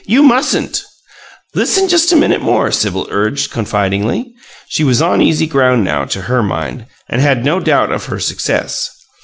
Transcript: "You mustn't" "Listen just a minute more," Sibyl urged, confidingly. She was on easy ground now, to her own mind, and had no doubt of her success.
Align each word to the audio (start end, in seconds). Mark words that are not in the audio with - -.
"You 0.07 0.23
mustn't" 0.23 0.83
"Listen 1.53 1.87
just 1.87 2.11
a 2.11 2.15
minute 2.15 2.41
more," 2.41 2.71
Sibyl 2.71 3.07
urged, 3.11 3.51
confidingly. 3.51 4.33
She 4.67 4.83
was 4.83 4.99
on 4.99 5.21
easy 5.21 5.45
ground 5.45 5.83
now, 5.83 6.05
to 6.05 6.21
her 6.21 6.39
own 6.39 6.47
mind, 6.47 6.85
and 7.07 7.21
had 7.21 7.45
no 7.45 7.59
doubt 7.59 7.91
of 7.91 8.05
her 8.05 8.19
success. 8.19 8.89